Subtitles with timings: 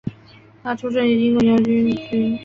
[0.63, 2.39] 他出生于英国牛津郡。